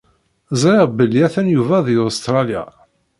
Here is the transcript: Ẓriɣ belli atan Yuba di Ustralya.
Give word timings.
Ẓriɣ 0.61 0.85
belli 0.97 1.19
atan 1.27 1.47
Yuba 1.55 1.77
di 1.85 1.95
Ustralya. 2.07 2.63